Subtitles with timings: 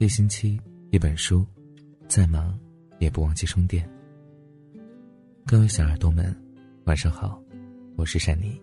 [0.00, 0.58] 一星期
[0.90, 1.44] 一本书，
[2.08, 2.58] 再忙
[3.00, 3.86] 也不忘记充电。
[5.44, 6.34] 各位小耳朵们，
[6.84, 7.38] 晚上好，
[7.96, 8.58] 我是珊妮。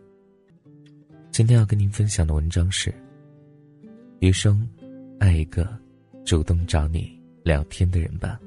[1.30, 2.92] 今天要跟您分享的文章是：
[4.18, 4.68] 余生，
[5.20, 5.70] 爱一个
[6.26, 8.42] 主动找你聊天的人吧。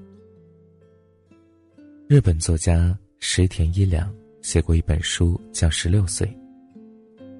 [2.09, 4.13] 日本作家石田一良
[4.43, 6.27] 写过一本书，叫《十六岁》，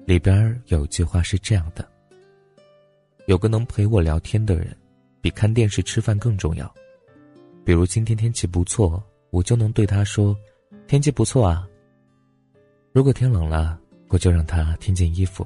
[0.07, 1.85] 里边有句话是这样的。
[3.27, 4.73] 有个能陪我聊天的人，
[5.21, 6.73] 比看电视、吃饭更重要。
[7.63, 10.35] 比如今天天气不错，我就能对他说
[10.87, 11.67] ：“天气不错啊。”
[12.91, 15.45] 如果天冷了，我就让他添件衣服。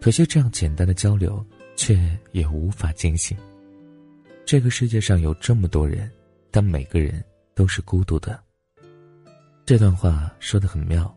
[0.00, 1.44] 可惜这样简单的交流，
[1.76, 1.96] 却
[2.32, 3.36] 也无法进行。
[4.44, 6.10] 这个世界上有这么多人，
[6.50, 7.22] 但每个人
[7.54, 8.42] 都是孤独的。
[9.64, 11.14] 这段话说的很妙。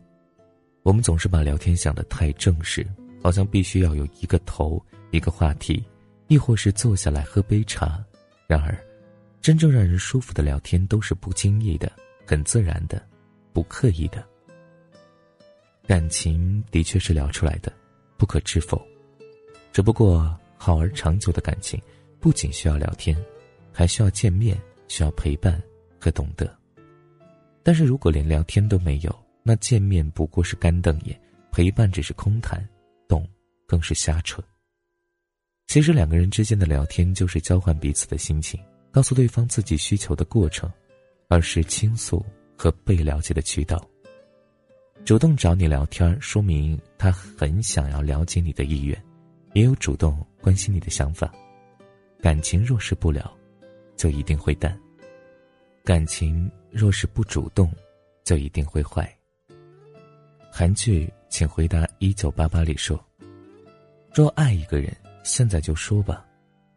[0.82, 2.86] 我们总是把聊天想得太正式，
[3.20, 4.80] 好像必须要有一个头。
[5.12, 5.82] 一个话题，
[6.28, 8.04] 亦或是坐下来喝杯茶。
[8.46, 8.78] 然而，
[9.40, 11.90] 真正让人舒服的聊天都是不经意的、
[12.24, 13.00] 很自然的、
[13.52, 14.24] 不刻意的。
[15.86, 17.72] 感情的确是聊出来的，
[18.16, 18.80] 不可置否。
[19.72, 21.80] 只不过，好而长久的感情，
[22.18, 23.16] 不仅需要聊天，
[23.72, 25.62] 还需要见面，需要陪伴
[26.00, 26.52] 和懂得。
[27.62, 31.20] 但是如果连聊天都没有，那见面不过是干瞪眼，
[31.52, 32.66] 陪伴只是空谈，
[33.06, 33.28] 懂
[33.66, 34.42] 更是瞎扯。
[35.66, 38.58] 其实两个人之间的聊天，就是交换彼此的心情，
[38.92, 40.70] 告诉对方自己需求的过程，
[41.28, 42.24] 而是倾诉
[42.56, 43.84] 和被了解的渠道。
[45.04, 49.04] 主动找你聊天，说明他很想要了解你的意愿，
[49.54, 51.32] 也有主动关心你的想法。
[52.22, 53.30] 感情若是不聊，
[53.96, 54.72] 就一定会淡；
[55.84, 57.70] 感情若是不主动，
[58.24, 59.12] 就一定会坏。
[60.50, 63.04] 韩剧《请回答一九八八》里说
[64.14, 66.24] ：“若爱一个人。”现在就说吧，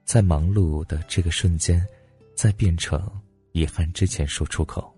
[0.06, 1.86] 在忙碌的这个瞬间，
[2.36, 3.00] 在变成
[3.52, 4.92] 遗憾之前说出口。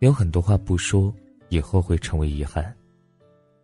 [0.00, 1.14] 有很多话不说，
[1.50, 2.64] 以后会成为遗憾；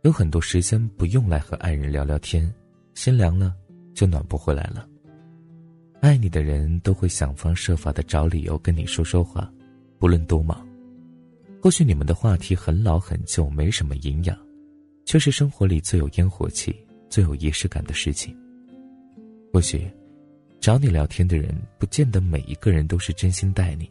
[0.03, 2.49] 有很多时间不用来和爱人聊聊天，
[2.95, 3.53] 心凉了
[3.95, 4.89] 就暖不回来了。
[6.01, 9.53] 爱你的人都会想方设法的找理由跟你说说话，
[9.99, 10.65] 不论多忙。
[11.61, 14.39] 或许你们的话题很老很旧，没什么营养，
[15.05, 16.77] 却是生活里最有烟火气。
[17.15, 18.37] 最有仪式感的事情。
[19.53, 19.89] 或许，
[20.59, 23.89] 找你聊天的人，不见得每一个人都是真心待你，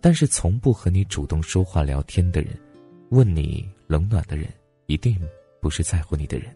[0.00, 2.58] 但是从不和你主动说话聊天的人，
[3.10, 4.48] 问你冷暖的人，
[4.86, 5.20] 一定
[5.60, 6.50] 不是在乎你的人。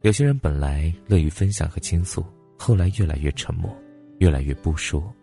[0.00, 2.24] 有些人本来乐于分享和倾诉，
[2.58, 3.70] 后来越来越沉默，
[4.18, 5.14] 越来越不说，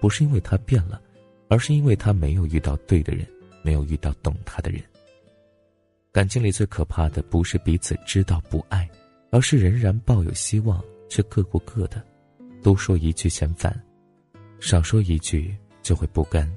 [0.00, 1.02] 不是因为他变了，
[1.48, 3.26] 而是因为他没有遇到对的人，
[3.64, 4.80] 没有遇到懂他的人。
[6.12, 8.88] 感情里最可怕的，不是彼此知道不爱。
[9.30, 12.04] 而是仍然抱有希望，却各过各的，
[12.62, 13.80] 多说一句嫌烦，
[14.58, 16.50] 少说一句就会不甘。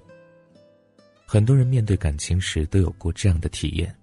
[1.26, 3.96] 很多人面对感情时都有过这样的体验：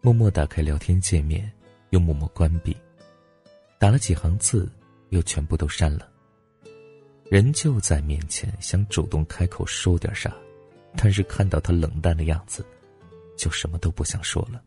[0.00, 1.50] 默默打开聊天界面，
[1.90, 2.72] 又默默关闭；
[3.78, 4.70] 打了几行字，
[5.10, 6.08] 又全部都删了。
[7.30, 10.36] 人就在面前，想主动开口说点啥，
[10.96, 12.64] 但是看到他冷淡的样子，
[13.36, 14.62] 就什么都不想说了。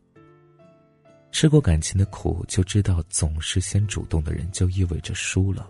[1.32, 5.70] 吃过感情的苦，就知道总是先主动的人就意味着输了。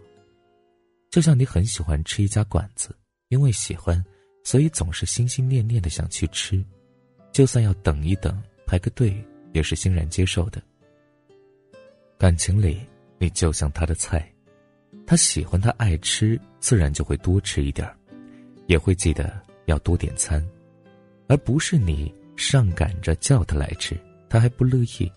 [1.09, 2.95] 就像你很喜欢吃一家馆子，
[3.29, 4.03] 因为喜欢，
[4.43, 6.63] 所以总是心心念念的想去吃，
[7.31, 10.61] 就算要等一等，排个队，也是欣然接受的。
[12.17, 12.79] 感情里，
[13.19, 14.31] 你就像他的菜，
[15.05, 17.89] 他喜欢，他爱吃，自然就会多吃一点
[18.67, 20.45] 也会记得要多点餐，
[21.27, 23.97] 而不是你上赶着叫他来吃，
[24.29, 25.11] 他还不乐意。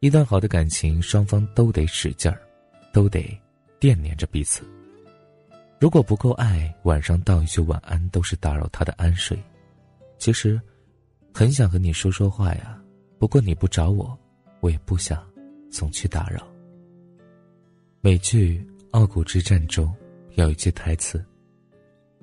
[0.00, 2.40] 一段好的感情，双方都得使劲儿，
[2.92, 3.36] 都得
[3.80, 4.62] 惦念着彼此。
[5.80, 9.36] 如果不够爱，晚上道一句晚安都是打扰他的安睡。
[10.16, 10.60] 其实，
[11.34, 12.80] 很想和你说说话呀，
[13.18, 14.16] 不过你不找我，
[14.60, 15.28] 我也不想
[15.68, 16.46] 总去打扰。
[18.00, 19.92] 美剧《傲骨之战》中
[20.36, 21.24] 有一句台词：“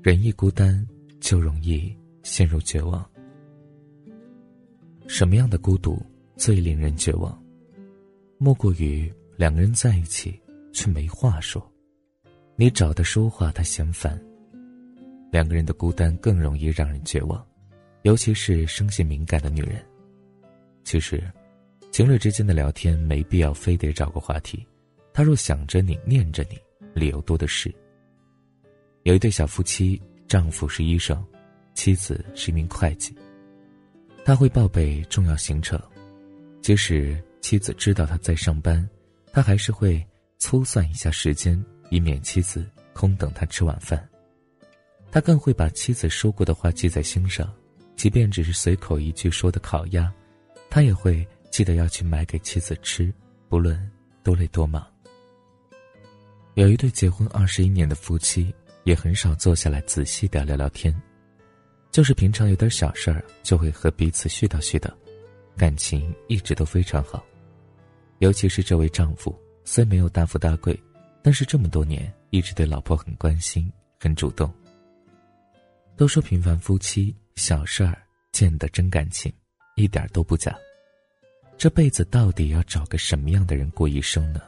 [0.02, 0.88] 人一孤单，
[1.20, 3.06] 就容易陷入绝望。”
[5.08, 6.02] 什么样的孤独
[6.38, 7.38] 最令人绝望？
[8.38, 10.38] 莫过于两个人在一起
[10.74, 11.66] 却没话说，
[12.58, 14.22] 你找他说话他嫌烦。
[15.32, 17.46] 两个人的孤单更容易让人绝望，
[18.04, 19.82] 尤其是生性敏感的女人。
[20.84, 21.24] 其实，
[21.92, 24.66] 情侣之间的聊天没必要非得找个话题，
[25.14, 26.60] 他若想着你念着你，
[26.94, 27.74] 理由多的是。
[29.04, 31.26] 有一对小夫妻，丈夫是医生，
[31.74, 33.16] 妻子是一名会计。
[34.26, 35.82] 他会报备重要行程，
[36.62, 37.18] 即使。
[37.46, 38.90] 妻子知道他在上班，
[39.32, 40.04] 他还是会
[40.40, 44.04] 粗算一下时间，以免妻子空等他吃晚饭。
[45.12, 47.54] 他更会把妻子说过的话记在心上，
[47.96, 50.12] 即便只是随口一句说的烤鸭，
[50.72, 53.14] 他也会记得要去买给妻子吃，
[53.48, 53.80] 不论
[54.24, 54.84] 多累多忙。
[56.56, 58.52] 有一对结婚二十一年的夫妻，
[58.86, 61.00] 也很少坐下来仔细的聊聊天，
[61.92, 64.92] 就是平常有点小事儿，就会和彼此絮叨絮叨，
[65.56, 67.24] 感情一直都非常好。
[68.26, 70.76] 尤其是这位丈夫，虽没有大富大贵，
[71.22, 74.52] 但是这么多年一直对老婆很关心、很主动。
[75.96, 77.96] 都说平凡夫妻小事儿
[78.32, 79.32] 见得真感情，
[79.76, 80.58] 一点都不假。
[81.56, 84.42] 这辈子到底要找个什么样的人过一生呢？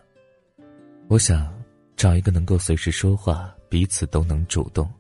[1.07, 1.53] 我想，
[1.95, 4.91] 找一个能够随时说话、彼此都能主动，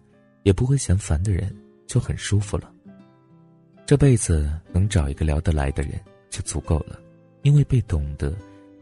[0.43, 1.51] 也不会嫌烦的人
[1.87, 2.71] 就很舒服了。
[3.87, 6.99] 这辈子能找一个聊得来的人就足够了，
[7.41, 8.37] 因为被懂得，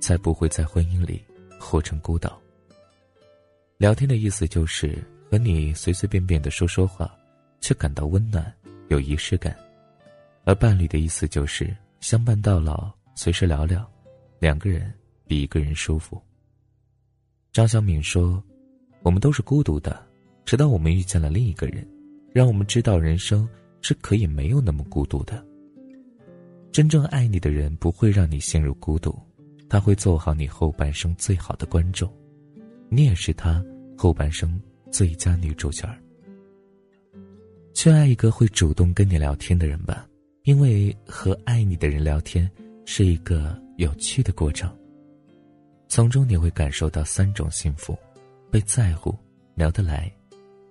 [0.06, 1.20] 才不会在婚姻里
[1.60, 2.40] 活成孤岛。
[3.78, 7.12] 聊天的意思就是和你随随便便的说说话。
[7.62, 8.54] 却感到温暖，
[8.90, 9.58] 有仪式感，
[10.44, 13.90] 而伴侣的意思就是相伴到老，随时聊聊，
[14.38, 14.94] 两个人
[15.26, 16.22] 比一个人舒服。
[17.52, 18.44] 张小敏说
[19.02, 20.00] ：“我们都是孤独的，
[20.46, 21.88] 直到我们遇见了另一个人，
[22.32, 23.50] 让我们知道人生
[23.82, 25.44] 是可以没有那么孤独的。
[26.72, 29.20] 真正爱你的人不会让你陷入孤独，
[29.70, 32.12] 他会做好你后半生最好的观众，
[32.90, 33.64] 你也是他
[33.98, 34.60] 后半生
[34.92, 35.88] 最佳女主角。”
[37.74, 40.08] 去爱一个会主动跟你聊天的人吧，
[40.44, 42.50] 因为和爱你的人聊天
[42.86, 44.74] 是一个有趣的过程。
[45.90, 47.98] 从中你会感受到三种幸福：
[48.50, 49.14] 被在乎、
[49.56, 50.10] 聊得来，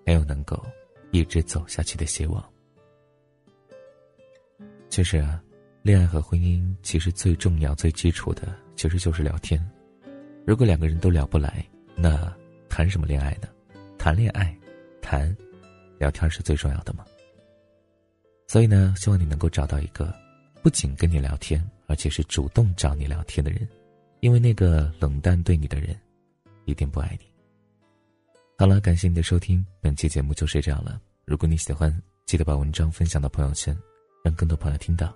[0.07, 0.65] 还有能够
[1.11, 2.43] 一直走下去的希望。
[4.89, 5.43] 其实啊，
[5.83, 9.59] 恋爱和婚姻其实最重要、最基础的其实就是聊天。
[10.47, 11.65] 如果两个人都聊不来，
[11.97, 12.31] 那
[12.69, 13.49] 谈什么恋爱呢？
[13.97, 14.55] 谈恋爱，
[15.01, 15.35] 谈。
[15.99, 17.03] 聊天是最重要的嘛，
[18.47, 20.15] 所以呢，希望你能够找到一个
[20.63, 23.67] 不仅跟你聊天，而且是主动找你聊天的人，
[24.21, 25.99] 因为那个冷淡对你的人，
[26.67, 27.27] 一定不爱你。
[28.59, 31.01] 好了，感谢你的收听，本期节目就是这样了。
[31.25, 31.91] 如果你喜欢，
[32.27, 33.75] 记得把文章分享到朋友圈，
[34.23, 35.11] 让更多朋友听到。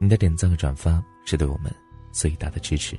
[0.00, 1.72] 你的点赞和转发是对我们
[2.12, 2.96] 最大的支持。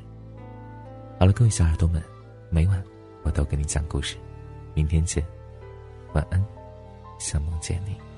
[1.19, 2.01] 好了，各位小耳朵们，
[2.49, 2.83] 每晚
[3.23, 4.17] 我都给你讲故事，
[4.73, 5.23] 明天见，
[6.13, 6.43] 晚安。
[7.19, 8.10] 想梦见你。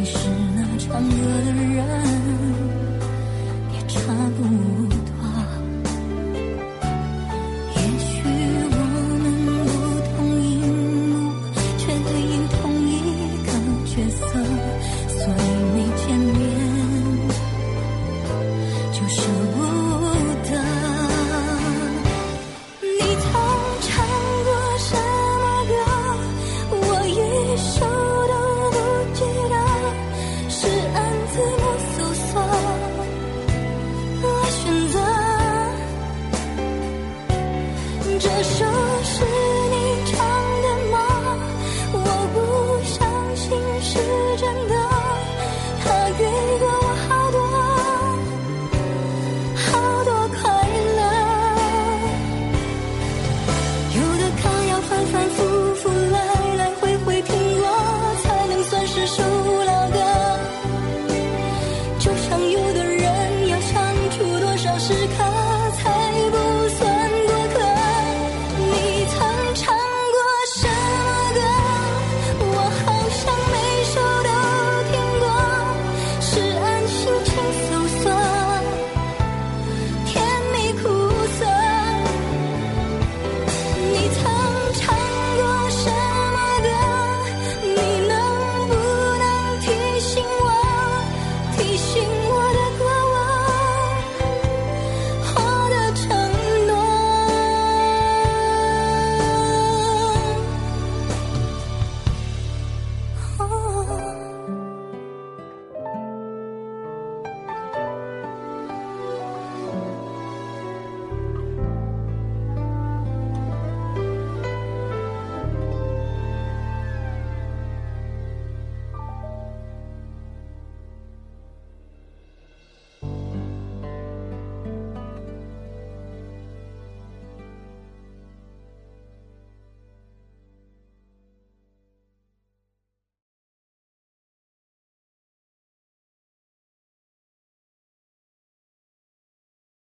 [0.00, 0.29] 你说。